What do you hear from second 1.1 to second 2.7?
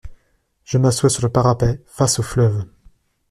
sur le parapet, face au fleuve.